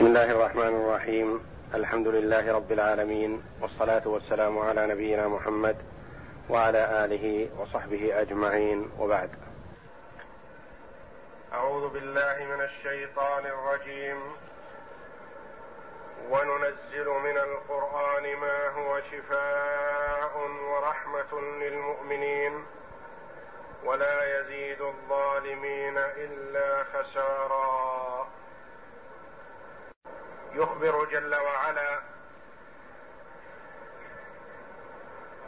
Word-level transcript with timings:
بسم 0.00 0.06
الله 0.08 0.30
الرحمن 0.30 0.84
الرحيم. 0.84 1.46
الحمد 1.74 2.08
لله 2.08 2.52
رب 2.52 2.72
العالمين 2.72 3.42
والصلاة 3.60 4.08
والسلام 4.08 4.58
على 4.58 4.86
نبينا 4.86 5.28
محمد 5.28 5.76
وعلى 6.50 7.04
آله 7.04 7.48
وصحبه 7.58 8.20
أجمعين. 8.20 8.90
وبعد. 8.98 9.30
أعوذ 11.52 11.88
بالله 11.88 12.44
من 12.44 12.60
الشيطان 12.64 13.46
الرجيم. 13.46 14.36
وننزل 16.30 17.08
من 17.08 17.38
القرآن 17.38 18.36
ما 18.36 18.68
هو 18.68 19.00
شفاء 19.00 20.32
ورحمة 20.70 21.40
للمؤمنين. 21.40 22.64
ولا 23.84 24.40
يزيد 24.40 24.80
الظالمين 24.80 25.98
إلا 25.98 26.84
خسارا. 26.84 28.19
يخبر 30.52 31.04
جل 31.04 31.34
وعلا 31.34 32.00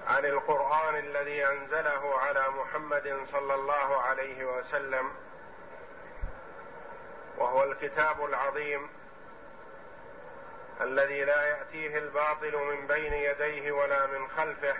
عن 0.07 0.25
القرآن 0.25 0.97
الذي 0.97 1.47
أنزله 1.47 2.19
على 2.19 2.49
محمد 2.49 3.27
صلى 3.33 3.55
الله 3.55 4.01
عليه 4.03 4.45
وسلم 4.45 5.11
وهو 7.39 7.65
الكتاب 7.65 8.25
العظيم 8.25 8.89
الذي 10.81 11.25
لا 11.25 11.43
يأتيه 11.43 11.99
الباطل 11.99 12.57
من 12.57 12.87
بين 12.87 13.13
يديه 13.13 13.73
ولا 13.73 14.07
من 14.07 14.29
خلفه 14.29 14.77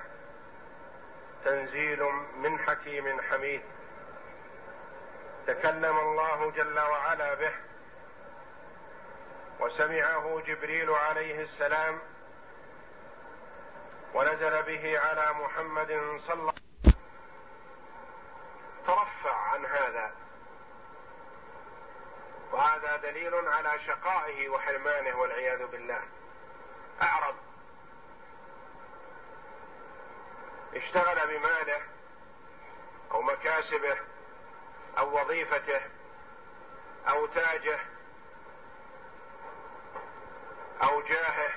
تنزيل 1.45 2.03
من 2.37 2.59
حكيم 2.59 3.21
حميد. 3.21 3.63
تكلم 5.47 5.99
الله 5.99 6.51
جل 6.51 6.81
وعلا 6.81 7.35
به. 7.35 7.53
وسمعه 9.63 10.43
جبريل 10.47 10.91
عليه 10.91 11.43
السلام 11.43 11.99
ونزل 14.15 14.63
به 14.63 14.99
على 14.99 15.33
محمد 15.33 15.89
صلى 16.27 16.35
الله 16.35 16.53
عليه 16.53 16.83
وسلم. 16.85 17.03
ترفع 18.87 19.35
عن 19.35 19.67
هذا. 19.67 20.15
وهذا 22.53 22.97
دليل 22.97 23.35
على 23.49 23.79
شقائه 23.87 24.49
وحرمانه 24.49 25.21
والعياذ 25.21 25.67
بالله. 25.67 26.03
أعرض. 27.03 27.35
اشتغل 30.75 31.27
بماله 31.29 31.83
أو 33.13 33.23
مكاسبه 33.23 33.97
أو 34.99 35.21
وظيفته 35.21 35.81
أو 37.09 37.27
تاجه 37.27 37.79
أو 40.83 41.01
جاهه 41.01 41.53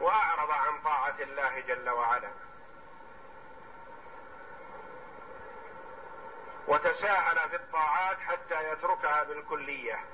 وأعرض 0.00 0.50
عن 0.50 0.80
طاعة 0.82 1.16
الله 1.20 1.60
جل 1.60 1.90
وعلا. 1.90 2.30
وتساهل 6.68 7.48
في 7.50 7.56
الطاعات 7.56 8.18
حتى 8.20 8.72
يتركها 8.72 9.22
بالكلية. 9.22 10.04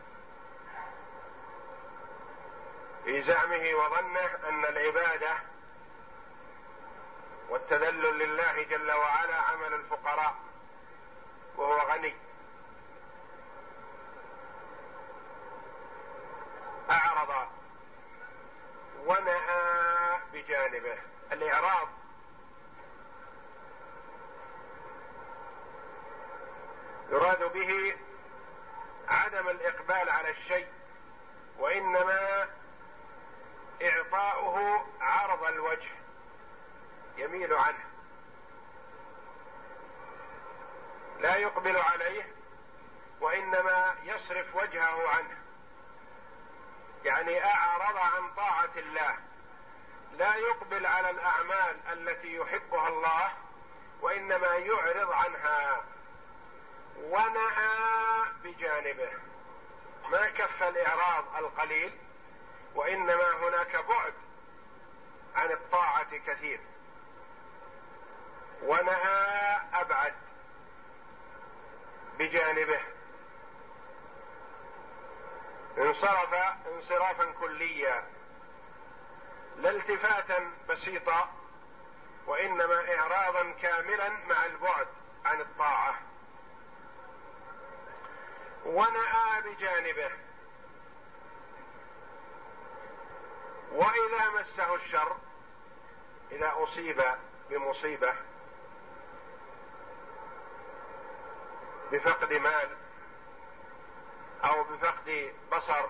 في 3.04 3.22
زعمه 3.22 3.74
وظنه 3.74 4.48
أن 4.48 4.64
العبادة 4.64 5.32
والتذلل 7.48 8.18
لله 8.18 8.62
جل 8.62 8.92
وعلا 8.92 9.34
عمل 9.34 9.74
الفقراء 9.74 10.34
وهو 11.56 11.78
غني. 11.92 12.29
أعرض 16.90 17.48
ونأى 19.06 20.18
بجانبه 20.32 20.98
الإعراض. 21.32 21.88
يراد 27.10 27.52
به 27.52 27.96
عدم 29.08 29.48
الإقبال 29.48 30.10
على 30.10 30.30
الشيء 30.30 30.68
وإنما 31.58 32.48
إعطاؤه 33.82 34.86
عرض 35.00 35.44
الوجه 35.44 35.90
يميل 37.16 37.52
عنه. 37.54 37.84
لا 41.20 41.36
يقبل 41.36 41.76
عليه 41.76 42.34
وإنما 43.20 43.94
يصرف 44.02 44.54
وجهه 44.54 45.08
عنه. 45.08 45.39
يعني 47.04 47.44
أعرض 47.44 47.96
عن 47.96 48.34
طاعة 48.34 48.70
الله. 48.76 49.16
لا 50.18 50.34
يقبل 50.34 50.86
على 50.86 51.10
الأعمال 51.10 51.76
التي 51.92 52.36
يحبها 52.36 52.88
الله 52.88 53.32
وإنما 54.00 54.56
يعرض 54.56 55.12
عنها. 55.12 55.84
ونأى 56.96 58.24
بجانبه. 58.44 59.10
ما 60.10 60.28
كف 60.30 60.62
الإعراض 60.62 61.36
القليل 61.36 61.98
وإنما 62.74 63.30
هناك 63.30 63.84
بعد 63.88 64.14
عن 65.36 65.52
الطاعة 65.52 66.16
كثير. 66.26 66.60
ونهى 68.62 69.60
أبعد 69.74 70.14
بجانبه. 72.18 72.80
انصرف 75.80 76.34
انصرافا 76.66 77.24
كليا 77.24 78.04
لا 79.56 79.70
التفاتا 79.70 80.50
بسيطا 80.68 81.28
وإنما 82.26 82.94
اعراضا 82.94 83.52
كاملا 83.52 84.08
مع 84.08 84.46
البعد 84.46 84.86
عن 85.24 85.40
الطاعة. 85.40 86.00
ونأى 88.64 89.40
بجانبه 89.44 90.10
وإذا 93.72 94.30
مسه 94.30 94.74
الشر 94.74 95.16
إذا 96.32 96.52
أصيب 96.56 97.04
بمصيبة 97.50 98.14
بفقد 101.92 102.32
مال 102.32 102.68
أو 104.44 104.64
بفقد 104.64 105.34
بصر 105.52 105.86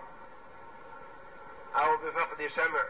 أو 1.76 1.96
بفقد 1.96 2.46
سمع 2.46 2.84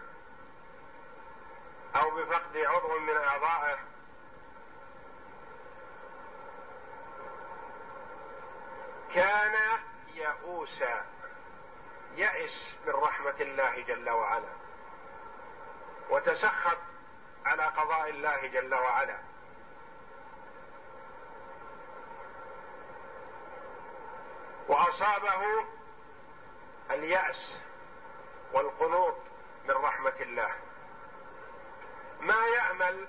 أو 1.97 2.10
بفقد 2.10 2.56
عضو 2.56 2.98
من 2.98 3.16
أعضائه. 3.16 3.78
كان 9.15 9.78
يئوسا 10.15 11.06
يئس 12.15 12.75
من 12.87 12.92
رحمة 12.92 13.34
الله 13.41 13.81
جل 13.81 14.10
وعلا 14.10 14.53
وتسخط 16.10 16.78
على 17.47 17.65
قضاء 17.65 18.10
الله 18.10 18.47
جل 18.47 18.75
وعلا. 18.75 19.30
وأصابه 24.69 25.65
اليأس 26.91 27.56
والقنوط 28.53 29.16
من 29.65 29.75
رحمة 29.75 30.15
الله. 30.21 30.54
ما 32.21 32.47
يأمل 32.47 33.09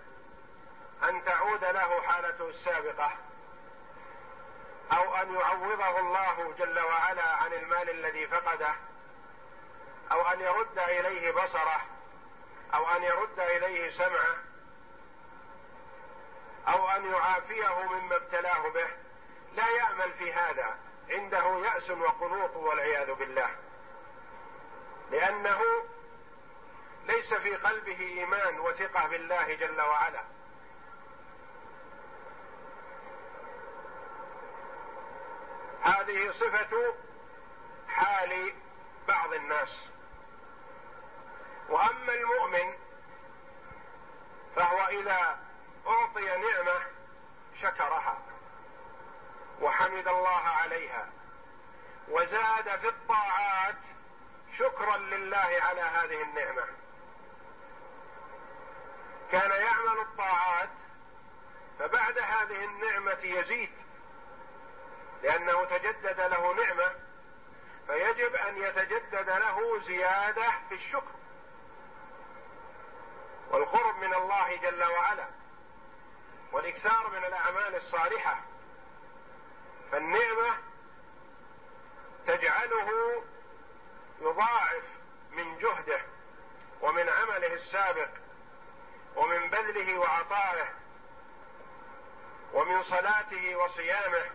أن 1.03 1.23
تعود 1.23 1.63
له 1.63 2.01
حالته 2.01 2.49
السابقة 2.49 3.11
أو 4.91 5.15
أن 5.15 5.35
يعوضه 5.35 5.99
الله 5.99 6.53
جل 6.59 6.79
وعلا 6.79 7.35
عن 7.35 7.53
المال 7.53 7.89
الذي 7.89 8.27
فقده 8.27 8.75
أو 10.11 10.27
أن 10.27 10.39
يرد 10.39 10.79
إليه 10.79 11.31
بصره 11.31 11.81
أو 12.73 12.89
أن 12.89 13.03
يرد 13.03 13.39
إليه 13.39 13.91
سمعه 13.91 14.35
أو 16.67 16.89
أن 16.89 17.11
يعافيه 17.11 17.83
مما 17.83 18.15
ابتلاه 18.15 18.69
به. 18.69 18.87
لا 19.53 19.69
يأمل 19.69 20.13
في 20.13 20.33
هذا. 20.33 20.75
عنده 21.11 21.65
يأس 21.65 21.91
وقنوط 21.91 22.55
والعياذ 22.55 23.13
بالله. 23.13 23.49
لأنه 25.11 25.61
ليس 27.05 27.33
في 27.33 27.55
قلبه 27.55 27.99
إيمان 27.99 28.59
وثقة 28.59 29.07
بالله 29.07 29.53
جل 29.53 29.81
وعلا. 29.81 30.23
هذه 35.81 36.31
صفة 36.31 36.93
حال 37.87 38.53
بعض 39.07 39.33
الناس. 39.33 39.87
وأما 41.69 42.13
المؤمن 42.13 42.73
فهو 44.55 44.87
إذا 44.87 45.39
أعطي 45.87 46.25
نعمة 46.25 46.81
شكرها. 47.61 48.30
وحمد 49.61 50.07
الله 50.07 50.39
عليها. 50.39 51.09
وزاد 52.07 52.79
في 52.79 52.87
الطاعات 52.87 53.75
شكرا 54.57 54.97
لله 54.97 55.57
على 55.61 55.81
هذه 55.81 56.21
النعمة. 56.21 56.63
كان 59.31 59.51
يعمل 59.51 59.99
الطاعات 60.01 60.69
فبعد 61.79 62.17
هذه 62.17 62.65
النعمة 62.65 63.19
يزيد. 63.23 63.71
لأنه 65.23 65.65
تجدد 65.65 66.19
له 66.21 66.53
نعمة 66.53 66.95
فيجب 67.87 68.35
أن 68.35 68.57
يتجدد 68.57 69.29
له 69.29 69.79
زيادة 69.79 70.49
في 70.69 70.75
الشكر. 70.75 71.11
والقرب 73.49 73.95
من 73.95 74.13
الله 74.13 74.55
جل 74.55 74.83
وعلا 74.83 75.25
والإكثار 76.51 77.09
من 77.09 77.25
الأعمال 77.25 77.75
الصالحة. 77.75 78.50
فالنعمة 79.91 80.57
تجعله 82.27 83.23
يضاعف 84.21 84.83
من 85.31 85.57
جهده 85.57 86.01
ومن 86.81 87.09
عمله 87.09 87.53
السابق 87.53 88.09
ومن 89.15 89.49
بذله 89.49 89.97
وعطائه 89.97 90.69
ومن 92.53 92.83
صلاته 92.83 93.55
وصيامه. 93.55 94.25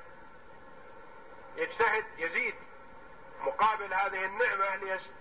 يجتهد 1.56 2.04
يزيد 2.18 2.54
مقابل 3.40 3.94
هذه 3.94 4.24
النعمة 4.24 4.76
ليس 4.76 5.12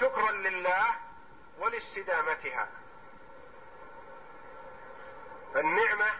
شكرا 0.00 0.32
لله 0.32 0.94
ولاستدامتها. 1.58 2.68
فالنعمة 5.54 6.10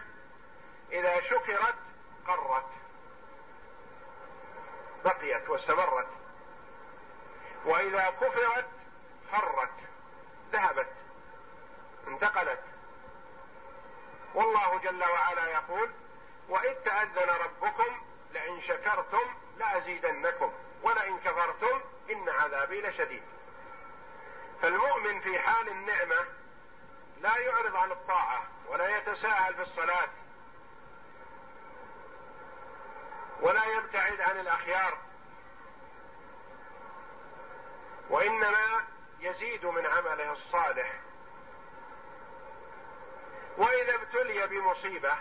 إذا 0.91 1.21
شكرت 1.21 1.75
قرت. 2.27 2.84
بقيت 5.05 5.49
واستمرت. 5.49 6.07
وإذا 7.65 8.09
كفرت 8.21 8.69
فرت 9.31 9.79
ذهبت 10.51 10.93
انتقلت. 12.07 12.63
والله 14.33 14.79
جل 14.79 15.03
وعلا 15.03 15.47
يقول 15.47 15.89
وإذ 16.49 16.73
تأذن 16.73 17.29
ربكم 17.29 18.01
لئن 18.33 18.61
شكرتم 18.61 19.35
لأزيدنكم 19.57 20.53
ولئن 20.83 21.19
كفرتم 21.19 21.81
إن 22.11 22.29
عذابي 22.29 22.81
لشديد. 22.81 23.23
فالمؤمن 24.61 25.19
في 25.19 25.39
حال 25.39 25.69
النعمة 25.69 26.25
لا 27.21 27.37
يعرض 27.37 27.75
عن 27.75 27.91
الطاعة 27.91 28.43
ولا 28.67 28.97
يتساهل 28.97 29.55
في 29.55 29.61
الصلاة 29.61 30.09
ولا 33.41 33.65
يبتعد 33.65 34.21
عن 34.21 34.39
الأخيار. 34.39 34.97
وإنما 38.09 38.83
يزيد 39.19 39.65
من 39.65 39.85
عمله 39.85 40.31
الصالح. 40.31 40.93
وإذا 43.57 43.95
ابتلي 43.95 44.47
بمصيبة 44.47 45.17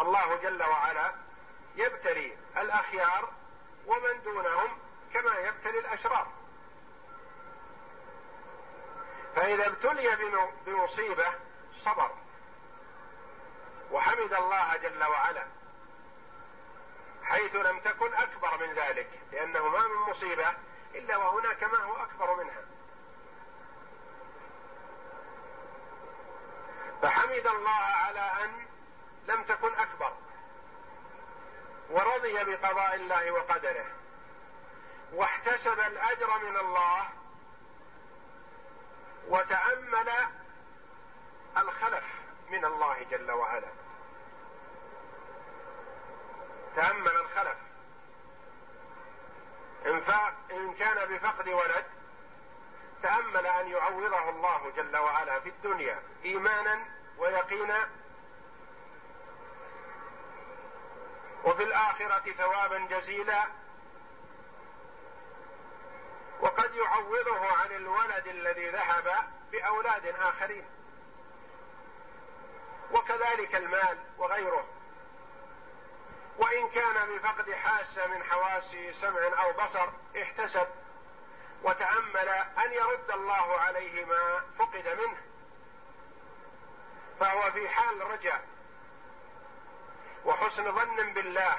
الله 0.00 0.36
جل 0.36 0.62
وعلا 0.62 1.12
يبتلي 1.76 2.36
الأخيار 2.56 3.32
ومن 3.86 4.22
دونهم 4.22 4.78
كما 5.12 5.38
يبتلي 5.38 5.78
الأشرار. 5.78 6.26
فإذا 9.36 9.66
ابتلي 9.66 10.16
بمصيبة 10.66 11.32
صبر. 11.84 12.10
وحمد 13.90 14.32
الله 14.32 14.76
جل 14.76 15.04
وعلا. 15.04 15.57
حيث 17.28 17.54
لم 17.54 17.80
تكن 17.80 18.14
أكبر 18.14 18.66
من 18.66 18.74
ذلك 18.74 19.08
لأنه 19.32 19.68
ما 19.68 19.86
من 19.86 20.10
مصيبة 20.10 20.54
إلا 20.94 21.16
وهناك 21.16 21.64
ما 21.64 21.78
هو 21.78 21.96
أكبر 21.96 22.34
منها. 22.44 22.62
فحمد 27.02 27.46
الله 27.46 27.70
على 27.70 28.20
أن 28.44 28.66
لم 29.28 29.42
تكن 29.42 29.74
أكبر 29.74 30.12
ورضي 31.90 32.44
بقضاء 32.44 32.94
الله 32.94 33.30
وقدره 33.30 33.86
واحتسب 35.12 35.80
الأجر 35.80 36.38
من 36.38 36.56
الله 36.56 37.08
وتأمل 39.28 40.12
الخلف 41.56 42.04
من 42.50 42.64
الله 42.64 43.02
جل 43.10 43.30
وعلا. 43.30 43.87
تامل 46.78 47.16
الخلف. 47.16 47.56
إن, 49.86 50.02
إن 50.50 50.74
كان 50.74 51.08
بفقد 51.08 51.48
ولد 51.48 51.84
تأمل 53.02 53.46
أن 53.46 53.68
يعوضه 53.68 54.28
الله 54.28 54.72
جل 54.76 54.96
وعلا 54.96 55.40
في 55.40 55.48
الدنيا 55.48 56.02
إيمانا 56.24 56.84
ويقينا. 57.18 57.88
وفي 61.44 61.62
الآخرة 61.62 62.32
ثوابا 62.32 62.78
جزيلا. 62.78 63.44
وقد 66.40 66.74
يعوضه 66.74 67.46
عن 67.46 67.72
الولد 67.72 68.26
الذي 68.26 68.68
ذهب 68.68 69.14
بأولاد 69.52 70.06
آخرين. 70.06 70.64
وكذلك 72.92 73.54
المال 73.54 73.98
وغيره. 74.18 74.77
وإن 76.38 76.68
كان 76.68 77.16
بفقد 77.16 77.52
حاسة 77.52 78.06
من 78.06 78.24
حواس 78.24 78.76
سمع 79.00 79.42
أو 79.42 79.52
بصر 79.52 79.88
احتسب. 80.22 80.66
وتأمل 81.62 82.28
أن 82.64 82.72
يرد 82.72 83.10
الله 83.10 83.60
عليه 83.60 84.04
ما 84.04 84.42
فقد 84.58 84.88
منه. 84.88 85.22
فهو 87.20 87.52
في 87.52 87.68
حال 87.68 88.10
رجاء 88.10 88.44
وحسن 90.24 90.72
ظن 90.72 91.12
بالله. 91.12 91.58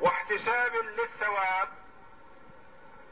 واحتساب 0.00 0.74
للثواب. 0.74 1.68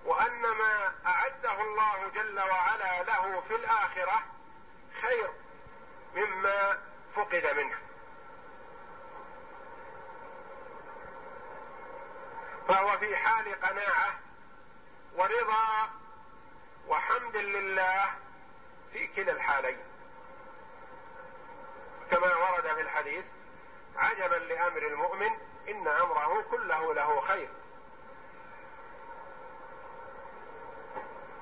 وأن 0.04 0.40
ما 0.40 0.92
أعده 1.06 1.60
الله 1.60 2.08
جل 2.08 2.40
وعلا 2.40 3.02
له 3.02 3.40
في 3.40 3.54
الآخرة 3.56 4.22
خير 5.02 5.30
مما 6.14 6.89
فقد 7.14 7.46
منه. 7.56 7.76
فهو 12.68 12.98
في 12.98 13.16
حال 13.16 13.60
قناعة 13.60 14.18
ورضا 15.16 15.90
وحمد 16.88 17.36
لله 17.36 18.04
في 18.92 19.06
كلا 19.06 19.32
الحالين. 19.32 19.78
كما 22.10 22.36
ورد 22.36 22.74
في 22.74 22.80
الحديث 22.80 23.24
عجبا 23.96 24.34
لأمر 24.34 24.82
المؤمن 24.82 25.30
إن 25.68 25.88
أمره 25.88 26.44
كله 26.50 26.94
له 26.94 27.20
خير. 27.20 27.48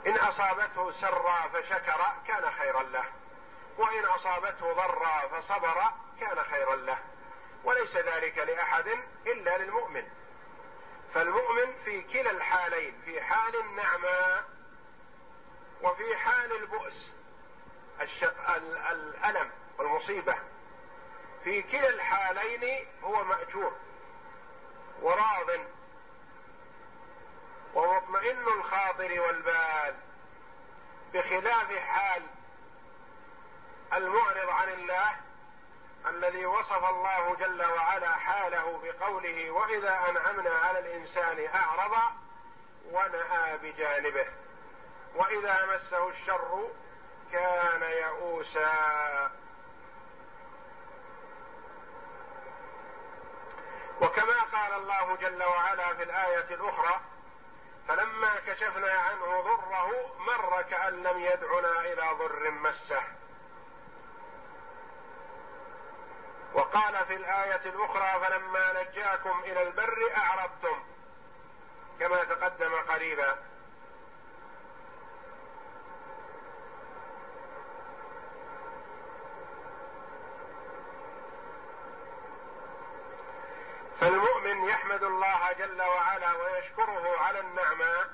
إن 0.06 0.16
أصابته 0.16 0.90
سرا 0.92 1.48
فشكر 1.48 2.00
كان 2.26 2.50
خيرا 2.50 2.82
له. 2.82 3.04
وإن 3.78 4.04
أصابته 4.04 4.72
ضرا 4.72 5.28
فصبر 5.28 5.82
كان 6.20 6.44
خيرا 6.44 6.76
له 6.76 6.98
وليس 7.64 7.96
ذلك 7.96 8.38
لأحد 8.38 8.88
إلا 9.26 9.58
للمؤمن. 9.58 10.08
فالمؤمن 11.14 11.74
في 11.84 12.02
كلا 12.02 12.30
الحالين 12.30 13.00
في 13.04 13.22
حال 13.22 13.60
النعماء 13.60 14.44
وفي 15.82 16.16
حال 16.16 16.52
البؤس 16.52 17.12
الشق 18.00 18.50
الألم 18.90 19.50
والمصيبة. 19.78 20.34
في 21.44 21.62
كلا 21.62 21.88
الحالين 21.88 22.86
هو 23.04 23.24
مأجور 23.24 23.72
وراض 25.02 25.50
ومطمئن 27.74 28.48
الخاطر 28.48 29.20
والبال 29.20 29.94
بخلاف 31.14 31.78
حال 31.78 32.22
الله 34.88 35.16
الذي 36.06 36.46
وصف 36.46 36.84
الله 36.84 37.36
جل 37.40 37.62
وعلا 37.62 38.16
حاله 38.16 38.80
بقوله 38.82 39.50
وإذا 39.50 39.98
أنعمنا 40.08 40.50
على 40.50 40.78
الإنسان 40.78 41.48
أعرض 41.54 41.98
ونأى 42.90 43.58
بجانبه. 43.58 44.26
وإذا 45.14 45.66
مسه 45.66 46.08
الشر 46.08 46.68
كان 47.32 47.82
يئوسا. 47.82 49.30
وكما 54.00 54.40
قال 54.52 54.72
الله 54.72 55.16
جل 55.16 55.42
وعلا 55.42 55.94
في 55.94 56.02
الآية 56.02 56.54
الأخرى 56.54 57.00
فلما 57.88 58.40
كشفنا 58.46 58.92
عنه 58.92 59.40
ضره 59.40 60.16
مر 60.18 60.62
كأن 60.62 61.02
لم 61.02 61.20
يدعنا 61.20 61.80
إلى 61.80 62.08
ضر 62.18 62.50
مسه. 62.50 63.17
وقال 66.54 67.06
في 67.06 67.16
الآية 67.16 67.60
الأخرى 67.66 68.20
فلما 68.24 68.82
نجاكم 68.82 69.40
إلى 69.44 69.62
البر 69.62 69.98
أعرضتم. 70.16 70.82
كما 72.00 72.24
تقدم 72.24 72.74
قريبا. 72.74 73.38
فالمؤمن 84.00 84.64
يحمد 84.64 85.02
الله 85.02 85.52
جل 85.52 85.82
وعلا 85.82 86.32
ويشكره 86.32 87.20
على 87.20 87.40
النعمة 87.40 88.10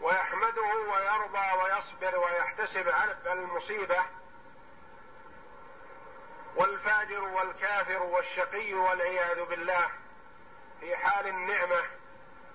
ويحمده 0.00 0.72
ويرضى 0.92 1.62
ويصبر 1.62 2.18
ويحتسب 2.18 2.88
على 2.88 3.16
المصيبة 3.26 4.02
والفاجر 6.56 7.24
والكافر 7.24 8.02
والشقي 8.02 8.74
والعياذ 8.74 9.44
بالله 9.44 9.90
في 10.80 10.96
حال 10.96 11.26
النعمة 11.26 11.84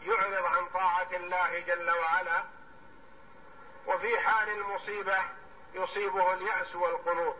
يعرض 0.01 0.45
عن 0.45 0.69
طاعة 0.69 1.07
الله 1.13 1.59
جل 1.59 1.91
وعلا 1.91 2.43
وفي 3.87 4.19
حال 4.19 4.49
المصيبة 4.49 5.17
يصيبه 5.73 6.33
اليأس 6.33 6.75
والقنوط. 6.75 7.35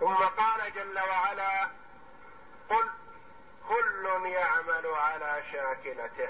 ثم 0.00 0.14
قال 0.14 0.72
جل 0.74 0.98
وعلا 0.98 1.68
قل 2.68 2.90
كل 3.68 4.26
يعمل 4.26 4.86
على 4.86 5.42
شاكلته. 5.52 6.28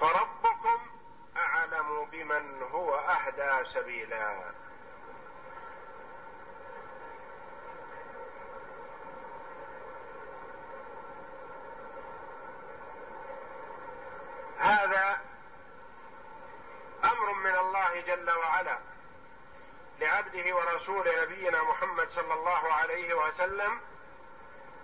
فربكم 0.00 0.95
أعلم 1.38 2.04
بمن 2.04 2.62
هو 2.62 2.94
أهدى 2.94 3.68
سبيلا. 3.74 4.52
هذا 14.58 15.20
أمر 17.04 17.32
من 17.32 17.56
الله 17.56 18.00
جل 18.00 18.30
وعلا 18.30 18.78
لعبده 20.00 20.56
ورسوله 20.56 21.22
نبينا 21.22 21.62
محمد 21.62 22.08
صلى 22.08 22.34
الله 22.34 22.72
عليه 22.72 23.14
وسلم 23.14 23.80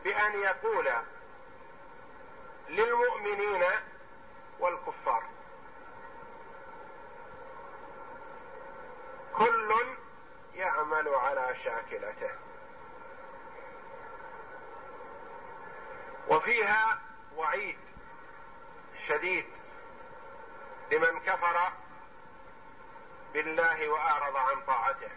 بأن 0.05 0.41
يقول 0.41 0.89
للمؤمنين 2.69 3.65
والكفار. 4.61 5.32
كل 9.39 9.75
يعمل 10.55 11.09
على 11.09 11.57
شاكلته. 11.65 12.31
وفيها 16.29 16.99
وعيد 17.37 17.79
شديد 19.09 19.47
لمن 20.93 21.21
كفر 21.21 21.73
بالله 23.33 23.89
وأعرض 23.89 24.37
عن 24.37 24.61
طاعته. 24.67 25.11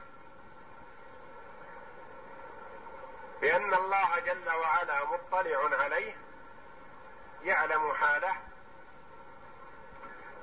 بأن 3.42 3.74
الله 3.74 4.20
جل 4.20 4.50
وعلا 4.50 5.06
مطلع 5.06 5.84
عليه 5.84 6.18
يعلم 7.44 7.94
حاله 7.94 8.36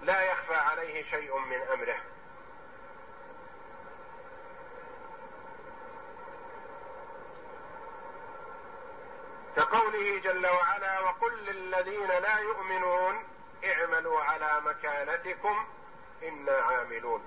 لا 0.03 0.23
يخفى 0.23 0.55
عليه 0.55 1.11
شيء 1.11 1.39
من 1.39 1.63
أمره. 1.63 2.12
كقوله 9.57 10.19
جل 10.19 10.47
وعلا 10.47 11.01
وقل 11.01 11.33
للذين 11.45 12.09
لا 12.09 12.39
يؤمنون 12.39 13.25
اعملوا 13.65 14.21
على 14.21 14.61
مكانتكم 14.61 15.67
أنا 16.23 16.53
عاملون. 16.53 17.23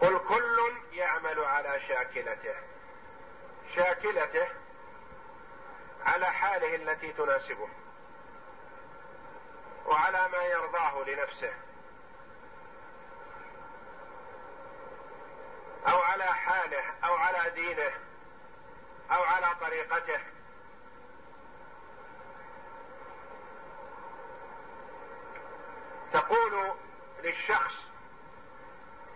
قل 0.00 0.18
كل 0.18 0.72
يعمل 0.92 1.38
على 1.38 1.80
شاكلته 1.88 2.54
شاكلته 3.76 4.46
على 6.06 6.26
حاله 6.26 6.74
التي 6.74 7.12
تناسبه 7.12 7.68
وعلى 9.86 10.28
ما 10.28 10.44
يرضاه 10.44 11.04
لنفسه 11.04 11.52
أو 15.86 15.98
على 15.98 16.24
حاله 16.46 16.84
أو 17.04 17.14
على 17.14 17.50
دينه 17.50 17.92
أو 19.10 19.22
على 19.22 19.46
طريقته. 19.60 20.20
تقول 26.12 26.74
للشخص 27.22 27.74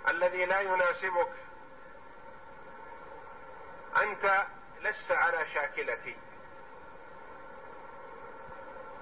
الذي 0.09 0.45
لا 0.45 0.61
يناسبك 0.61 1.33
أنت 3.97 4.47
لست 4.80 5.12
على 5.12 5.47
شاكلتي. 5.54 6.16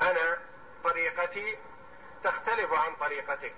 أنا 0.03 0.39
طريقتي 0.85 1.59
تختلف 2.25 2.73
عن 2.73 2.95
طريقتك. 2.95 3.55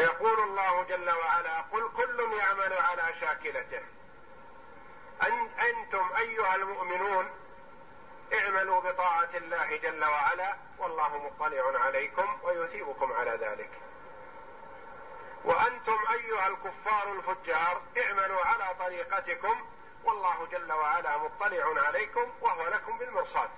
فيقول 0.00 0.40
الله 0.40 0.82
جل 0.82 1.10
وعلا 1.10 1.60
قل 1.60 1.90
كل 1.96 2.32
يعمل 2.38 2.72
على 2.72 3.14
شاكلته 3.20 3.82
أن 5.22 5.48
أنتم 5.48 6.12
أيها 6.18 6.54
المؤمنون 6.54 7.30
اعملوا 8.32 8.80
بطاعة 8.80 9.28
الله 9.34 9.76
جل 9.76 10.04
وعلا 10.04 10.56
والله 10.78 11.18
مطلع 11.18 11.80
عليكم 11.84 12.38
ويثيبكم 12.42 13.12
على 13.12 13.30
ذلك. 13.30 13.70
وأنتم 15.44 15.98
أيها 16.12 16.46
الكفار 16.46 17.12
الفجار 17.12 17.82
اعملوا 17.98 18.40
على 18.46 18.74
طريقتكم 18.78 19.66
والله 20.04 20.46
جل 20.52 20.72
وعلا 20.72 21.16
مطلع 21.18 21.82
عليكم 21.86 22.32
وهو 22.40 22.68
لكم 22.68 22.98
بالمرصاد. 22.98 23.50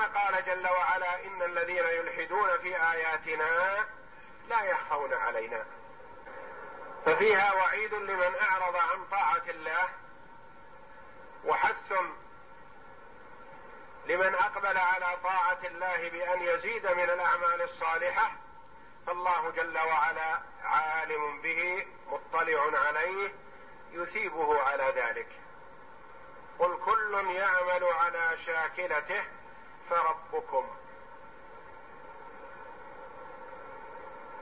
وكما 0.00 0.20
قال 0.20 0.44
جل 0.44 0.68
وعلا 0.68 1.24
ان 1.26 1.42
الذين 1.42 1.84
يلحدون 1.84 2.58
في 2.58 2.76
اياتنا 2.76 3.86
لا 4.48 4.62
يخفون 4.64 5.14
علينا. 5.14 5.64
ففيها 7.06 7.52
وعيد 7.52 7.94
لمن 7.94 8.34
أعرض 8.40 8.76
عن 8.76 9.04
طاعة 9.10 9.42
الله 9.48 9.88
وحث 11.44 11.92
لمن 14.06 14.34
أقبل 14.34 14.78
على 14.78 15.16
طاعة 15.22 15.58
الله 15.64 16.08
بأن 16.08 16.42
يزيد 16.42 16.86
من 16.86 17.10
الأعمال 17.10 17.62
الصالحة 17.62 18.32
فالله 19.06 19.50
جل 19.50 19.78
وعلا 19.78 20.40
عالم 20.64 21.42
به 21.42 21.86
مطلع 22.06 22.78
عليه 22.78 23.34
يثيبه 23.92 24.62
على 24.62 24.92
ذلك. 24.96 25.28
قل 26.58 26.78
كل 26.84 27.30
يعمل 27.30 27.84
على 27.84 28.38
شاكلته 28.46 29.24
فربكم 29.90 30.66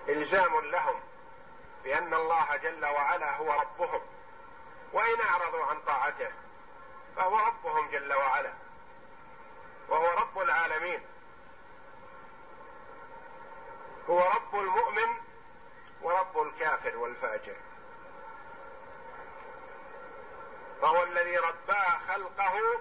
إلزام 0.08 0.60
لهم 0.60 1.00
بأن 1.84 2.14
الله 2.14 2.56
جل 2.56 2.86
وعلا 2.86 3.36
هو 3.36 3.60
ربهم. 3.60 4.00
وإن 4.92 5.20
أعرضوا 5.20 5.64
عن 5.64 5.80
طاعته 5.80 6.30
فهو 7.16 7.38
ربهم 7.38 7.90
جل 7.90 8.12
وعلا. 8.12 8.52
وهو 9.88 10.10
رب 10.10 10.38
العالمين. 10.38 11.06
هو 14.10 14.20
رب 14.20 14.54
المؤمن 14.54 15.20
ورب 16.02 16.42
الكافر 16.42 16.96
والفاجر. 16.96 17.56
فهو 20.80 21.02
الذي 21.02 21.36
ربى 21.36 21.84
خلقه 22.08 22.80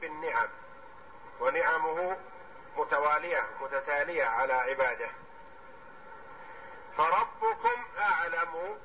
بالنعم. 0.00 0.48
ونعمه 1.40 2.16
متوالية 2.76 3.46
متتالية 3.60 4.24
على 4.24 4.52
عباده. 4.52 5.10
فربكم 6.96 7.84
أعلم 7.98 8.78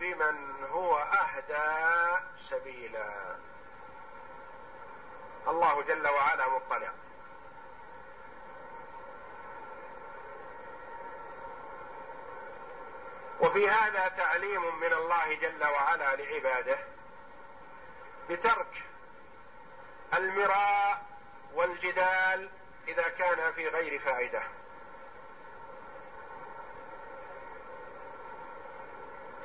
بمن 0.00 0.64
هو 0.70 0.98
أهدى 0.98 2.16
سبيلا. 2.50 3.36
الله 5.48 5.82
جل 5.82 6.08
وعلا 6.08 6.48
مطلع. 6.48 6.90
وفي 13.40 13.70
هذا 13.70 14.08
تعليم 14.08 14.80
من 14.80 14.92
الله 14.92 15.34
جل 15.34 15.64
وعلا 15.64 16.16
لعباده 16.16 16.78
بترك 18.30 18.82
المراء 20.14 21.07
إذا 22.88 23.08
كان 23.08 23.52
في 23.52 23.68
غير 23.68 23.98
فائدة. 23.98 24.42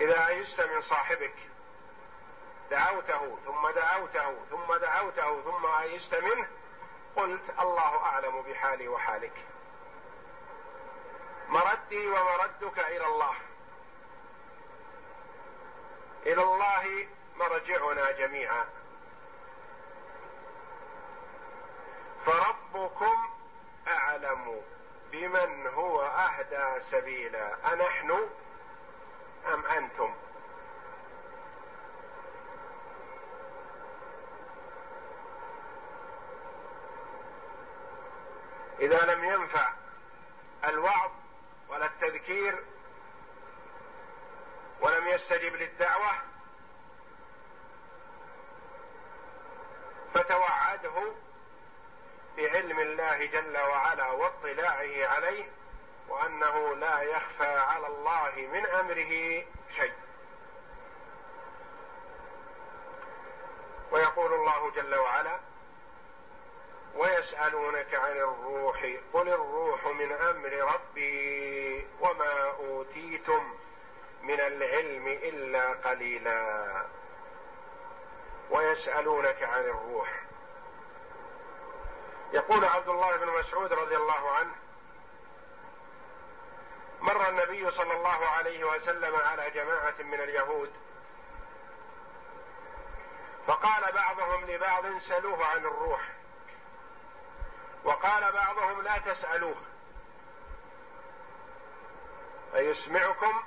إذا 0.02 0.28
ايست 0.28 0.62
من 0.62 0.82
صاحبك 0.82 1.36
دعوته 2.72 3.38
ثم 3.46 3.70
دعوته 3.70 4.46
ثم 4.50 4.76
دعوته 4.76 5.42
ثم 5.42 5.66
ايست 5.66 6.16
منه 6.16 6.48
قلت 7.16 7.60
الله 7.60 7.98
أعلم 7.98 8.42
بحالي 8.42 8.88
وحالك. 8.88 9.46
مردي 11.48 12.08
ومردك 12.08 12.80
إلى 12.80 13.06
الله. 13.06 13.36
إلى 16.26 16.44
الله 16.44 17.08
مرجعنا 17.36 18.12
جميعا. 18.12 18.66
فربكم 22.25 23.15
أعلم 23.88 24.62
بمن 25.12 25.68
هو 25.68 26.01
أهدى 26.01 26.84
سبيلا. 26.92 27.74
أنحن 27.74 28.30
أم 29.53 29.65
أنتم؟ 29.65 30.13
إذا 38.80 39.15
لم 39.15 39.24
ينفع 39.24 39.74
الوعظ 40.65 41.12
ولا 41.70 41.86
التذكير 41.86 42.63
ولم 44.82 45.08
يستجب 45.08 45.56
للدعوة 45.56 46.12
فتوعده 50.13 51.13
بعلم 52.38 52.80
الله 52.80 53.25
جل 53.25 53.58
وعلا 53.58 54.12
واطلاعه 54.12 55.08
عليه 55.08 55.46
وأنه 56.10 56.75
لا 56.75 57.02
يخفى 57.02 57.58
على 57.58 57.88
الله 57.88 58.32
من 58.54 58.66
أمره 58.66 59.44
شيء. 59.75 59.94
ويقول 63.92 64.34
الله 64.34 64.72
جل 64.72 64.96
وعلا 64.96 65.40
ويسألونك 66.96 67.96
عن 67.96 68.12
الروح 68.18 68.88
قل 69.13 69.30
الروح 69.30 69.88
من 69.88 70.12
أمر 70.12 70.50
ربي 70.74 71.88
وما 72.00 72.52
أوتيتم 72.60 73.54
من 74.22 74.40
العلم 74.40 75.08
إلا 75.08 75.74
قليلا. 75.74 76.86
ويسألونك 78.52 79.44
عن 79.44 79.62
الروح 79.62 80.22
يقول 82.34 82.66
عبد 82.66 82.90
الله 82.90 83.18
بن 83.18 83.28
مسعود 83.28 83.74
رضي 83.74 83.96
الله 83.96 84.32
عنه 84.32 84.56
مر 87.02 87.30
النبي 87.30 87.72
صلى 87.72 87.94
الله 87.94 88.25
عليه 88.28 88.63
وسلم 88.63 89.16
على 89.16 89.50
جماعة 89.50 89.96
من 90.00 90.22
اليهود 90.22 90.74
فقال 93.48 93.92
بعضهم 93.92 94.46
لبعض 94.46 94.98
سلوه 95.00 95.46
عن 95.46 95.58
الروح 95.58 96.02
وقال 97.84 98.32
بعضهم 98.32 98.82
لا 98.82 98.98
تسألوه 98.98 99.56
فيسمعكم 102.52 103.44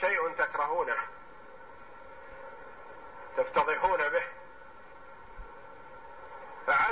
شيء 0.00 0.32
تكرهونه 0.32 0.96
تفتضحون 3.36 4.08
به. 4.08 4.22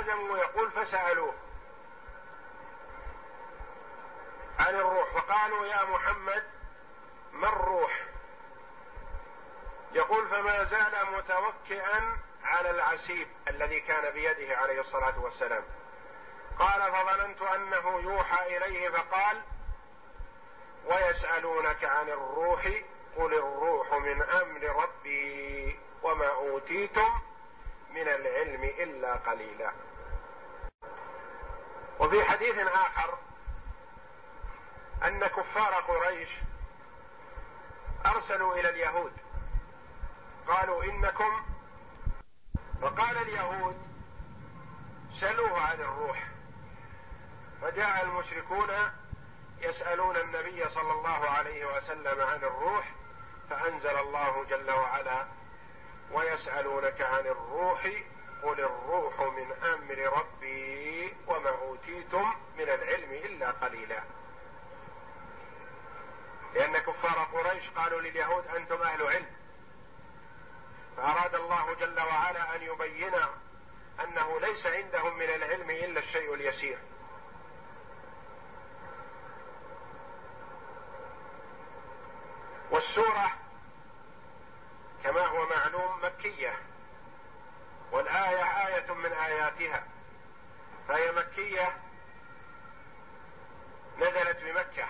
فعزموا 0.03 0.37
يقول 0.37 0.71
فسألوه 0.71 1.33
عن 4.59 4.75
الروح 4.75 5.13
فقالوا 5.13 5.65
يا 5.65 5.83
محمد 5.83 6.43
ما 7.33 7.47
الروح؟ 7.47 8.03
يقول 9.91 10.27
فما 10.27 10.63
زال 10.63 10.91
متوكئا 11.17 12.17
على 12.43 12.69
العسيب 12.69 13.27
الذي 13.47 13.79
كان 13.79 14.13
بيده 14.13 14.57
عليه 14.57 14.81
الصلاة 14.81 15.19
والسلام. 15.19 15.63
قال 16.59 16.91
فظننت 16.91 17.41
أنه 17.41 17.99
يوحى 17.99 18.57
إليه 18.57 18.89
فقال 18.89 19.41
ويسألونك 20.85 21.83
عن 21.83 22.09
الروح 22.09 22.67
قل 23.17 23.33
الروح 23.33 23.93
من 23.93 24.21
أمر 24.21 24.83
ربي 24.83 25.79
وما 26.03 26.27
أوتيتم 26.27 27.21
من 27.89 28.07
العلم 28.07 28.63
إلا 28.63 29.13
قليلا. 29.13 29.71
وفي 31.99 32.25
حديث 32.25 32.57
آخر 32.57 33.17
أن 35.03 35.27
كفار 35.27 35.73
قريش 35.73 36.29
أرسلوا 38.05 38.55
إلى 38.55 38.69
اليهود. 38.69 39.13
قالوا 40.47 40.83
إنكم 40.83 41.43
فقال 42.81 43.17
اليهود 43.17 43.77
سلوه 45.19 45.61
عن 45.61 45.81
الروح. 45.81 46.27
فجاء 47.61 48.03
المشركون 48.03 48.69
يسألون 49.61 50.17
النبي 50.17 50.69
صلى 50.69 50.91
الله 50.91 51.29
عليه 51.29 51.65
وسلم 51.65 52.21
عن 52.21 52.37
الروح 52.37 52.91
فأنزل 53.49 53.97
الله 53.99 54.43
جل 54.43 54.71
وعلا 54.71 55.25
ويسألونك 56.11 57.01
عن 57.01 57.27
الروح 57.27 57.87
قل 58.43 58.59
الروح 58.59 59.19
من 59.19 59.51
أمر 59.51 59.97
ربي. 60.17 60.92
وما 61.27 61.49
أوتيتم 61.49 62.33
من 62.57 62.69
العلم 62.69 63.11
إلا 63.11 63.51
قليلا. 63.51 64.03
لأن 66.53 66.77
كفار 66.77 67.27
قريش 67.33 67.69
قالوا 67.69 68.01
لليهود 68.01 68.47
أنتم 68.47 68.81
أهل 68.81 69.03
علم. 69.03 69.25
فأراد 70.97 71.35
الله 71.35 71.73
جل 71.73 71.99
وعلا 71.99 72.55
أن 72.55 72.61
يبين 72.61 73.13
أنه 73.99 74.39
ليس 74.39 74.67
عندهم 74.67 75.17
من 75.17 75.29
العلم 75.29 75.69
إلا 75.69 75.99
الشيء 75.99 76.33
اليسير. 76.33 76.77
والسورة 82.71 83.31
كما 85.03 85.25
هو 85.25 85.45
معلوم 85.45 85.99
مكية 86.03 86.57
والآية 87.91 88.67
آية 88.67 88.93
من 88.93 89.11
آياتها. 89.11 89.83
فهي 90.87 91.11
مكية 91.11 91.77
نزلت 93.97 94.43
بمكة. 94.43 94.87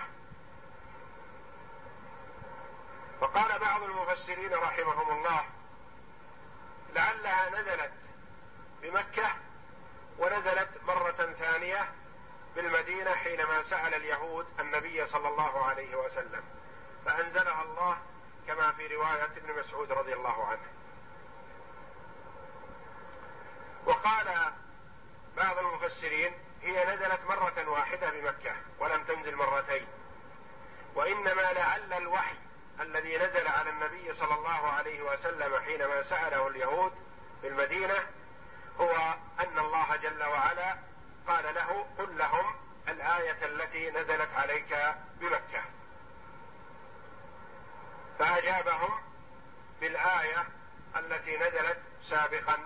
فقال 3.20 3.58
بعض 3.58 3.82
المفسرين 3.82 4.54
رحمهم 4.54 5.18
الله 5.18 5.44
لعلها 6.94 7.50
نزلت 7.50 7.92
بمكة 8.82 9.30
ونزلت 10.18 10.68
مرة 10.86 11.34
ثانية 11.38 11.92
بالمدينة 12.54 13.14
حينما 13.14 13.62
سأل 13.62 13.94
اليهود 13.94 14.46
النبي 14.60 15.06
صلى 15.06 15.28
الله 15.28 15.64
عليه 15.64 15.96
وسلم 15.96 16.42
فأنزلها 17.04 17.62
الله 17.62 17.98
كما 18.46 18.72
في 18.72 18.86
رواية 18.86 19.24
ابن 19.24 19.58
مسعود 19.60 19.92
رضي 19.92 20.12
الله 20.12 20.46
عنه. 20.46 20.68
وقال 23.86 24.52
بعض 25.36 25.58
المفسرين 25.58 26.32
هي 26.62 26.94
نزلت 26.94 27.20
مرة 27.28 27.68
واحدة 27.68 28.10
بمكة 28.10 28.52
ولم 28.78 29.04
تنزل 29.04 29.36
مرتين. 29.36 29.86
وإنما 30.94 31.52
لعل 31.52 31.92
الوحي 31.92 32.36
الذي 32.80 33.18
نزل 33.18 33.48
على 33.48 33.70
النبي 33.70 34.12
صلى 34.12 34.34
الله 34.34 34.68
عليه 34.68 35.02
وسلم 35.02 35.60
حينما 35.60 36.02
سأله 36.02 36.48
اليهود 36.48 36.92
في 37.40 37.48
المدينة 37.48 38.06
هو 38.80 39.14
أن 39.40 39.58
الله 39.58 39.96
جل 39.96 40.22
وعلا 40.22 40.76
قال 41.28 41.54
له 41.54 41.86
قل 41.98 42.18
لهم 42.18 42.56
الآية 42.88 43.38
التي 43.46 43.90
نزلت 43.90 44.28
عليك 44.36 44.94
بمكة. 45.20 45.62
فأجابهم 48.18 49.00
بالآية 49.80 50.44
التي 50.96 51.36
نزلت 51.36 51.78
سابقا 52.08 52.58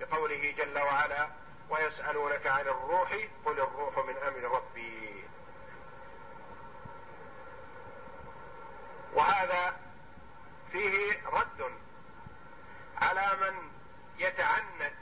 بقوله 0.00 0.54
جل 0.58 0.78
وعلا 0.78 1.28
ويسألونك 1.68 2.46
عن 2.46 2.60
الروح 2.60 3.12
قل 3.44 3.60
الروح 3.60 3.98
من 3.98 4.16
أمر 4.16 4.56
ربي. 4.56 5.24
وهذا 9.12 9.76
فيه 10.72 11.28
رد 11.28 11.72
على 12.96 13.36
من 13.40 13.70
يتعنت 14.18 14.94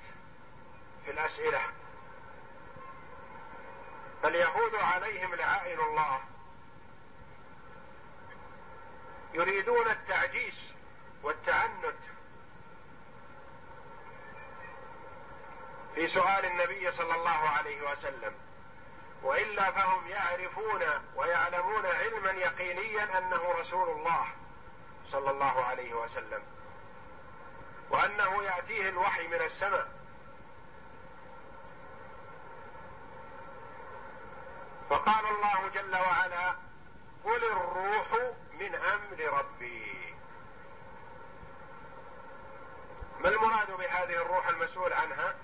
في 1.04 1.10
الأسئلة. 1.10 1.60
فاليهود 4.22 4.74
عليهم 4.74 5.34
لعائن 5.34 5.80
الله. 5.80 6.20
يريدون 9.34 9.88
التعجيز 9.88 10.74
والتعنت 11.22 11.96
في 15.94 16.08
سؤال 16.08 16.44
النبي 16.44 16.92
صلى 16.92 17.14
الله 17.14 17.48
عليه 17.48 17.90
وسلم. 17.92 18.34
وإلا 19.22 19.70
فهم 19.70 20.06
يعرفون 20.06 20.82
ويعلمون 21.16 21.86
علما 21.86 22.30
يقينيا 22.30 23.18
أنه 23.18 23.52
رسول 23.52 23.88
الله 23.88 24.26
صلى 25.10 25.30
الله 25.30 25.64
عليه 25.64 25.94
وسلم. 25.94 26.42
وأنه 27.90 28.42
يأتيه 28.42 28.88
الوحي 28.88 29.28
من 29.28 29.42
السماء. 29.42 29.88
فقال 34.90 35.26
الله 35.26 35.68
جل 35.68 35.96
وعلا 35.96 36.54
قل 37.24 37.44
الروح 37.44 38.12
من 38.60 38.74
أمر 38.74 39.38
ربي. 39.38 40.14
ما 43.20 43.28
المراد 43.28 43.70
بهذه 43.70 44.22
الروح 44.22 44.48
المسؤول 44.48 44.92
عنها؟ 44.92 45.34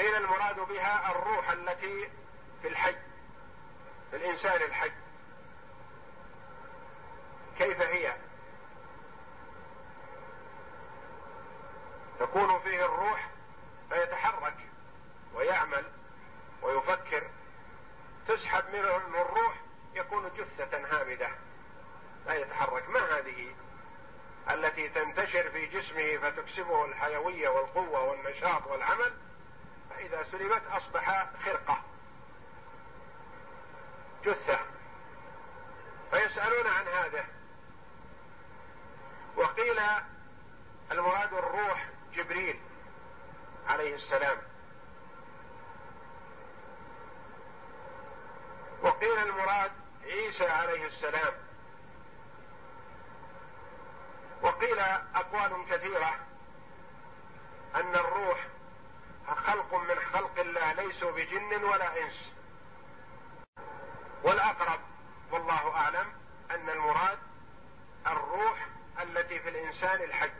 قيل 0.00 0.14
المراد 0.14 0.60
بها 0.60 1.10
الروح 1.10 1.50
التي 1.50 2.10
في 2.62 2.68
الحي 2.68 2.96
في 4.10 4.16
الإنسان 4.16 4.62
الحي. 4.62 4.90
كيف 7.58 7.80
هي؟ 7.80 8.14
تكون 12.20 12.60
فيه 12.60 12.84
الروح 12.84 13.28
فيتحرك 13.90 14.56
ويعمل 15.34 15.84
ويفكر 16.62 17.22
تسحب 18.28 18.64
منه 18.72 18.96
الروح 18.96 19.54
يكون 19.94 20.30
جثة 20.36 20.78
هامدة 20.78 21.28
لا 22.26 22.34
يتحرك. 22.34 22.88
ما 22.88 23.18
هذه؟ 23.18 23.54
التي 24.50 24.88
تنتشر 24.88 25.50
في 25.50 25.66
جسمه 25.66 26.16
فتكسبه 26.16 26.84
الحيوية 26.84 27.48
والقوة 27.48 28.04
والنشاط 28.04 28.66
والعمل 28.66 29.29
فإذا 30.00 30.24
سلبت 30.30 30.62
أصبح 30.72 31.26
خرقة 31.44 31.82
جثة. 34.24 34.58
فيسألون 36.10 36.66
عن 36.66 36.88
هذا. 36.88 37.24
وقيل 39.36 39.80
المراد 40.92 41.32
الروح 41.32 41.86
جبريل 42.14 42.60
عليه 43.68 43.94
السلام. 43.94 44.38
وقيل 48.82 49.18
المراد 49.18 49.72
عيسى 50.04 50.48
عليه 50.48 50.86
السلام. 50.86 51.32
وقيل 54.42 54.78
أقوال 55.14 55.64
كثيرة 55.70 56.14
أن 57.74 57.94
الروح 57.94 58.46
خلق 59.34 59.74
من 59.74 60.00
خلق 60.12 60.40
الله 60.40 60.72
ليسوا 60.72 61.10
بجن 61.10 61.64
ولا 61.64 62.02
إنس. 62.02 62.32
والأقرب 64.22 64.80
والله 65.30 65.74
أعلم 65.76 66.12
أن 66.50 66.70
المراد 66.70 67.18
الروح 68.06 68.66
التي 69.02 69.40
في 69.40 69.48
الإنسان 69.48 70.02
الحي. 70.02 70.30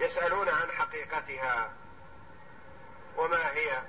يسألون 0.00 0.48
عن 0.48 0.72
حقيقتها. 0.72 1.72
وما 3.16 3.52
هي؟ 3.52 3.82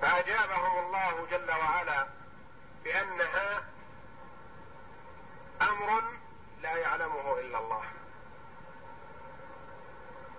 فأجابهم 0.00 0.86
الله 0.86 1.26
جل 1.30 1.50
وعلا 1.50 2.06
بأنها 2.84 3.64
أمر 5.62 6.02
لا 6.64 6.76
يعلمه 6.76 7.38
إلا 7.38 7.58
الله. 7.58 7.84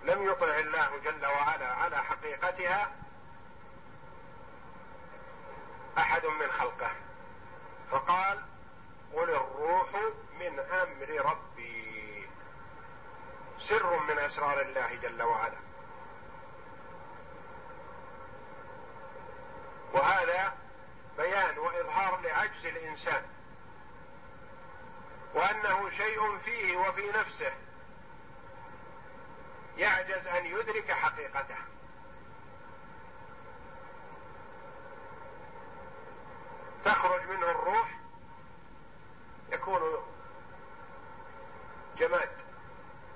لم 0.02 0.30
يطلع 0.30 0.58
الله 0.58 0.98
جل 1.04 1.26
وعلا 1.26 1.74
على 1.74 1.96
حقيقتها 1.96 2.90
أحد 5.98 6.26
من 6.26 6.50
خلقه. 6.50 6.90
فقال 7.90 8.44
قل 9.14 9.30
الروح 9.30 9.88
من 10.40 10.58
أمر 10.58 11.30
ربي. 11.30 12.28
سر 13.58 13.98
من 13.98 14.18
أسرار 14.18 14.60
الله 14.60 14.94
جل 14.94 15.22
وعلا. 15.22 15.58
وهذا 19.92 20.54
بيان 21.16 21.58
وإظهار 21.58 22.20
لعجز 22.20 22.66
الإنسان. 22.66 23.35
وأنه 25.34 25.90
شيء 25.90 26.38
فيه 26.38 26.76
وفي 26.76 27.08
نفسه. 27.08 27.52
يعجز 29.76 30.26
أن 30.26 30.46
يدرك 30.46 30.92
حقيقته. 30.92 31.56
تخرج 36.84 37.22
منه 37.22 37.50
الروح 37.50 37.98
يكون 39.52 39.80
جماد 41.98 42.30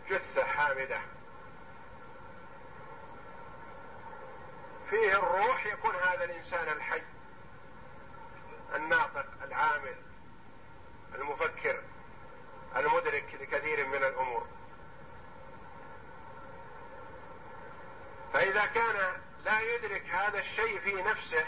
جثة 0.09 0.45
حامدة. 0.45 1.01
فيه 4.91 5.19
الروح 5.19 5.67
يكون 5.67 5.95
هذا 5.95 6.25
الإنسان 6.25 6.69
الحي 6.69 7.03
الناطق 8.75 9.27
العامل 9.43 9.97
المفكر. 11.15 11.83
المدرك 12.77 13.35
لكثير 13.41 13.87
من 13.87 14.05
الأمور. 14.05 14.47
فإذا 18.33 18.67
كان 18.67 19.21
لا 19.45 19.61
يدرك 19.61 20.07
هذا 20.07 20.39
الشيء 20.39 20.81
في 20.81 21.03
نفسه 21.03 21.47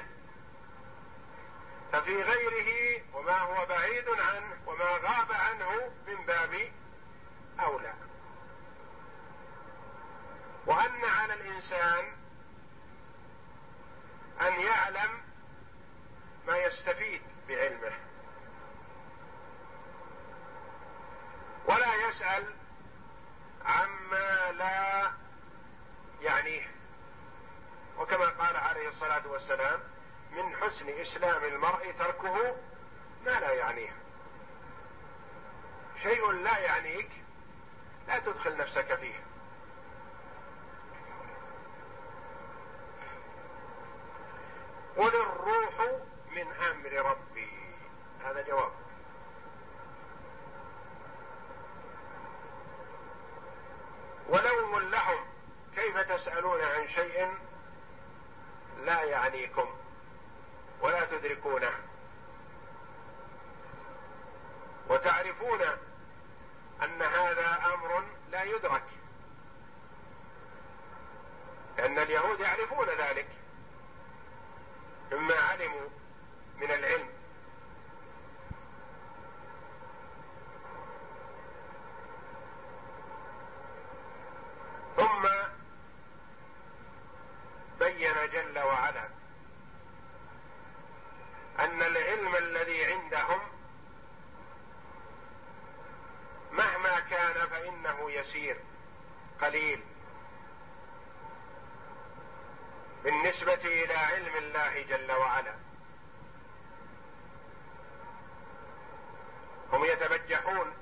ففي 1.92 2.22
غيره 2.22 3.02
وما 3.12 3.38
هو 3.38 3.66
بعيد 3.66 4.08
عنه 4.08 4.56
وما 4.66 4.90
غاب 4.90 5.32
عنه 5.32 5.92
من 6.06 6.26
باب 6.26 6.72
أولى. 7.60 7.94
وأن 10.66 11.04
على 11.04 11.34
الإنسان 11.34 12.12
أن 14.40 14.60
يعلم 14.60 15.22
ما 16.46 16.58
يستفيد 16.58 17.22
بعلمه. 17.48 18.11
يسأل 22.12 22.54
عما 23.64 24.52
لا 24.52 25.12
يعنيه 26.20 26.70
وكما 27.98 28.26
قال 28.26 28.56
عليه 28.56 28.88
الصلاة 28.88 29.26
والسلام 29.26 29.80
من 30.30 30.56
حسن 30.56 30.88
إسلام 30.88 31.44
المرء 31.44 31.92
تركه 31.98 32.56
ما 33.24 33.40
لا 33.40 33.52
يعنيه. 33.52 33.92
شيء 36.02 36.30
لا 36.30 36.58
يعنيك 36.58 37.10
لا 38.08 38.18
تدخل 38.18 38.56
نفسك 38.56 38.94
فيه. 38.94 39.14
قل 44.96 45.16
الروح 45.20 45.80
من 46.30 46.52
آمر 46.52 46.92
ربي. 46.92 47.50
هذا 48.24 48.42
جواب. 48.42 48.81
ولوم 54.72 54.90
لهم. 54.90 55.24
كيف 55.74 55.98
تسألون 55.98 56.60
عن 56.60 56.88
شيء 56.88 57.34
لا 58.84 59.02
يعنيكم 59.02 59.74
ولا 60.80 61.04
تدركونه. 61.04 61.72
وتعرفون 64.88 65.62
أن 66.82 67.02
هذا 67.02 67.74
أمر 67.74 68.04
لا 68.30 68.42
يدرك. 68.42 68.84
لأن 71.78 71.98
اليهود 71.98 72.40
يعرفون 72.40 72.88
ذلك. 72.88 73.28
مما 75.12 75.34
علموا 75.34 75.88
من 76.56 76.70
العلم. 76.70 77.08
جل 104.82 105.12
وعلا. 105.12 105.54
هم 109.72 109.84
يتبجحون 109.84 110.72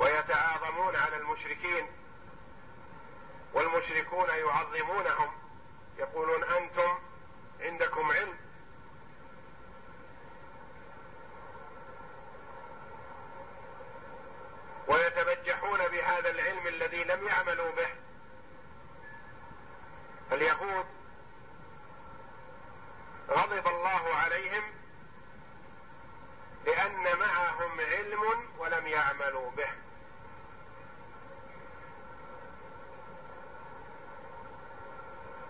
ويتعاظمون 0.00 0.96
على 0.96 1.16
المشركين 1.16 1.86
والمشركون 3.54 4.28
يعظمونهم. 4.28 5.45
اليهود 20.46 20.86
غضب 23.28 23.66
الله 23.66 24.14
عليهم 24.14 24.62
لأن 26.64 27.18
معهم 27.18 27.80
علم 27.80 28.20
ولم 28.58 28.86
يعملوا 28.86 29.50
به. 29.50 29.70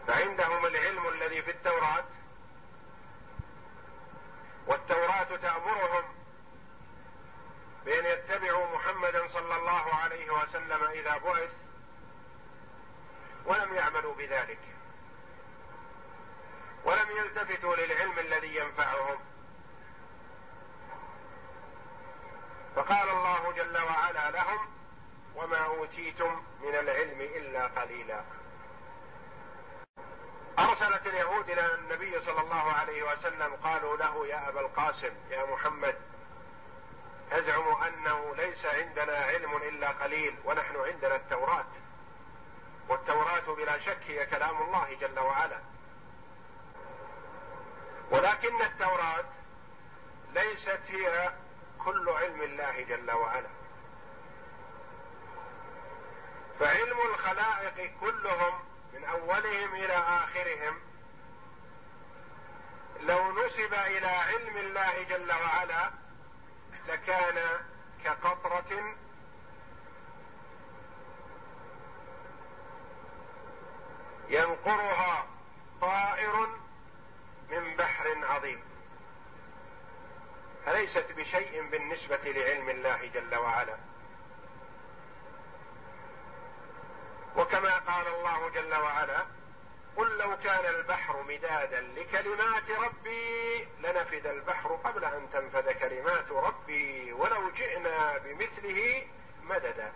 فعندهم 0.06 0.66
العلم 0.66 1.08
الذي 1.08 1.42
في 1.42 1.50
التوراة 1.50 2.04
والتوراة 4.66 5.36
تأمرهم 5.36 6.04
بأن 7.84 8.04
يتبعوا 8.04 8.74
محمدا 8.74 9.28
صلى 9.28 9.56
الله 9.56 9.94
عليه 9.94 10.30
وسلم 10.30 10.84
إذا 10.84 11.18
بعث 11.18 11.52
ولم 13.44 13.74
يعملوا 13.74 14.14
بذلك. 14.14 14.75
ولم 16.86 17.16
يلتفتوا 17.16 17.76
للعلم 17.76 18.18
الذي 18.18 18.56
ينفعهم. 18.56 19.18
فقال 22.76 23.08
الله 23.08 23.52
جل 23.52 23.78
وعلا 23.82 24.30
لهم 24.30 24.68
وما 25.34 25.58
أوتيتم 25.64 26.42
من 26.60 26.74
العلم 26.74 27.20
إلا 27.20 27.66
قليلا. 27.66 28.24
أرسلت 30.58 31.06
اليهود 31.06 31.50
إلى 31.50 31.74
النبي 31.74 32.20
صلى 32.20 32.40
الله 32.40 32.72
عليه 32.72 33.12
وسلم 33.12 33.56
قالوا 33.64 33.96
له 33.96 34.26
يا 34.26 34.48
أبا 34.48 34.60
القاسم 34.60 35.14
يا 35.30 35.44
محمد 35.44 35.94
تزعم 37.30 37.82
أنه 37.82 38.34
ليس 38.36 38.66
عندنا 38.66 39.16
علم 39.16 39.56
إلا 39.56 39.88
قليل 39.90 40.34
ونحن 40.44 40.76
عندنا 40.76 41.16
التوراة. 41.16 41.66
والتوراة 42.88 43.54
بلا 43.56 43.78
شك 43.78 44.02
هي 44.06 44.26
كلام 44.26 44.62
الله 44.62 44.94
جل 45.00 45.18
وعلا. 45.18 45.75
ولكن 48.10 48.62
التوراة 48.62 49.24
ليست 50.34 50.80
هي 50.88 51.32
كل 51.84 52.08
علم 52.08 52.42
الله 52.42 52.82
جل 52.82 53.10
وعلا. 53.10 53.48
فعلم 56.60 57.00
الخلائق 57.00 57.90
كلهم 58.00 58.60
من 58.94 59.04
أولهم 59.04 59.74
إلى 59.74 59.92
آخرهم 59.92 60.78
لو 63.00 63.44
نسب 63.44 63.74
إلى 63.74 64.06
علم 64.06 64.56
الله 64.56 65.02
جل 65.02 65.32
وعلا 65.32 65.90
لكان 66.88 67.60
كقطرة 68.04 68.94
ينقرها 74.28 75.26
طائر 75.80 76.48
من 77.50 77.76
بحر 77.76 78.24
عظيم. 78.24 78.60
فليست 80.66 81.12
بشيء 81.16 81.68
بالنسبة 81.70 82.20
لعلم 82.24 82.68
الله 82.68 83.06
جل 83.14 83.34
وعلا؟ 83.34 83.76
وكما 87.36 87.78
قال 87.78 88.06
الله 88.06 88.48
جل 88.48 88.74
وعلا 88.74 89.26
قل 89.96 90.18
لو 90.18 90.36
كان 90.36 90.74
البحر 90.74 91.22
مدادا 91.22 91.80
لكلمات 91.80 92.70
ربي 92.70 93.68
لنفد 93.80 94.26
البحر 94.26 94.74
قبل 94.74 95.04
أن 95.04 95.28
تنفذ 95.32 95.72
كلمات 95.72 96.30
ربي 96.30 97.12
ولو 97.12 97.50
جئنا 97.50 98.18
بمثله 98.18 99.06
مددا. 99.42 99.92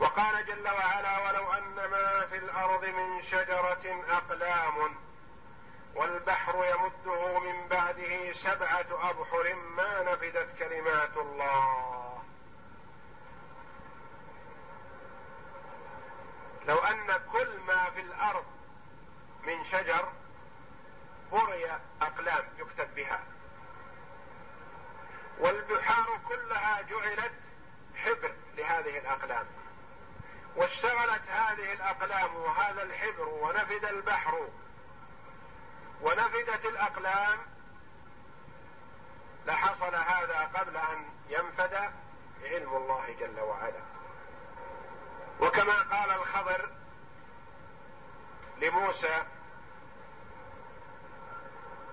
وقال 0.00 0.46
جل 0.46 0.68
وعلا 0.68 1.28
ولو 1.28 1.52
أن 1.52 1.90
ما 1.90 2.26
في 2.26 2.36
الأرض 2.36 2.84
من 2.84 3.22
شجرة 3.22 4.04
أقلام 4.08 4.96
والبحر 5.94 6.64
يمده 6.64 7.38
من 7.38 7.68
بعده 7.68 8.32
سبعة 8.32 9.10
أبحر 9.10 9.54
ما 9.54 10.02
نفدت 10.02 10.58
كلمات 10.58 11.16
الله. 11.16 12.22
لو 16.66 16.78
أن 16.78 17.20
كل 17.32 17.58
ما 17.66 17.90
في 17.90 18.00
الأرض 18.00 18.44
من 19.42 19.64
شجر 19.64 20.08
بري 21.32 21.78
أقلام 22.02 22.44
يكتب 22.58 22.94
بها. 22.94 23.20
والبحار 25.38 26.20
كلها 26.28 26.82
جعلت 26.82 27.32
حبر 27.96 28.32
لهذه 28.56 28.98
الأقلام. 28.98 29.59
واشتغلت 30.56 31.22
هذه 31.28 31.72
الأقلام 31.72 32.36
وهذا 32.36 32.82
الحبر 32.82 33.28
ونفد 33.28 33.84
البحر. 33.84 34.48
ونفدت 36.02 36.64
الأقلام. 36.64 37.38
لحصل 39.46 39.94
هذا 39.94 40.50
قبل 40.54 40.76
أن 40.76 41.04
ينفد 41.28 41.74
علم 42.42 42.76
الله 42.76 43.16
جل 43.20 43.40
وعلا. 43.40 43.82
وكما 45.40 45.82
قال 45.82 46.10
الخضر 46.10 46.70
لموسى 48.60 49.22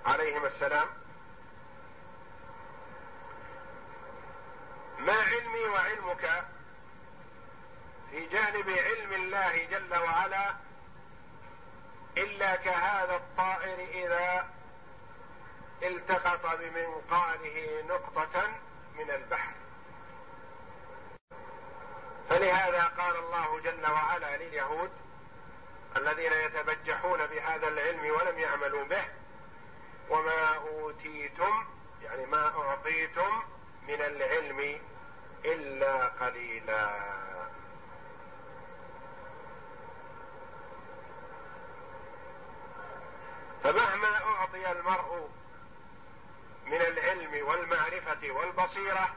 عليهما 0.05 0.47
السلام 0.47 0.87
ما 4.99 5.13
علمي 5.13 5.65
وعلمك 5.65 6.45
في 8.11 8.25
جانب 8.25 8.69
علم 8.69 9.13
الله 9.13 9.65
جل 9.65 9.95
وعلا 9.95 10.55
إلا 12.17 12.55
كهذا 12.55 13.15
الطائر 13.15 13.79
إذا 13.79 14.49
التقط 15.83 16.59
بمنقاره 16.59 17.83
نقطة 17.89 18.47
من 18.95 19.11
البحر. 19.11 19.53
فلهذا 22.29 22.83
قال 22.83 23.15
الله 23.15 23.59
جل 23.59 23.91
وعلا 23.91 24.37
لليهود 24.37 24.91
الذين 25.97 26.31
يتبجحون 26.33 27.27
بهذا 27.27 27.67
العلم 27.67 28.05
ولم 28.05 28.39
يعملوا 28.39 28.83
به 28.83 29.05
وما 30.09 30.55
أوتيتم 30.55 31.65
يعني 32.03 32.25
ما 32.25 32.47
أعطيتم 32.57 33.43
من 33.87 34.01
العلم 34.01 34.79
إلا 35.45 36.07
قليلا. 36.07 37.17
فمهما 43.67 44.23
أعطي 44.25 44.71
المرء 44.71 45.29
من 46.65 46.81
العلم 46.81 47.47
والمعرفة 47.47 48.31
والبصيرة 48.31 49.15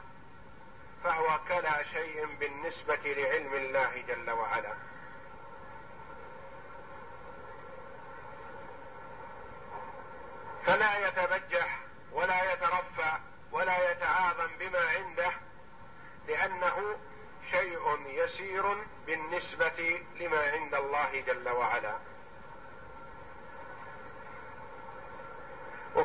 فهو 1.03 1.39
كلا 1.47 1.83
شيء 1.83 2.25
بالنسبة 2.39 2.99
لعلم 3.05 3.53
الله 3.53 4.03
جل 4.07 4.31
وعلا. 4.31 4.73
فلا 10.65 11.07
يتبجح 11.07 11.79
ولا 12.11 12.53
يترفع 12.53 13.19
ولا 13.51 13.91
يتعاظم 13.91 14.57
بما 14.59 14.79
عنده 14.79 15.31
لأنه 16.27 16.97
شيء 17.51 17.97
يسير 18.07 18.85
بالنسبة 19.05 20.05
لما 20.19 20.51
عند 20.51 20.75
الله 20.75 21.21
جل 21.27 21.49
وعلا. 21.49 22.10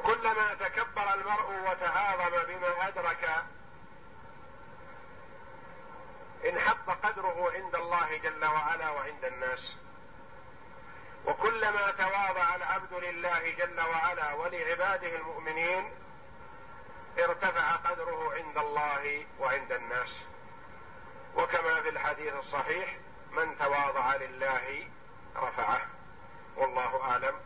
وكلما 0.06 0.54
تكبر 0.54 1.14
المرء 1.14 1.70
وتعاظم 1.70 2.46
بما 2.48 2.88
أدرك 2.88 3.44
انحط 6.44 6.90
قدره 6.90 7.52
عند 7.54 7.74
الله 7.74 8.16
جل 8.16 8.44
وعلا 8.44 8.90
وعند 8.90 9.24
الناس. 9.24 9.76
وكلما 11.24 11.90
تواضع 11.90 12.54
العبد 12.54 12.92
لله 12.92 13.50
جل 13.50 13.80
وعلا 13.80 14.32
ولعباده 14.32 15.16
المؤمنين 15.16 15.90
ارتفع 17.18 17.72
قدره 17.72 18.34
عند 18.34 18.58
الله 18.58 19.26
وعند 19.38 19.72
الناس. 19.72 20.24
وكما 21.34 21.82
في 21.82 21.88
الحديث 21.88 22.34
الصحيح 22.34 22.96
من 23.30 23.58
تواضع 23.58 24.16
لله 24.16 24.88
رفعه. 25.36 25.80
والله 26.56 27.02
أعلم. 27.02 27.45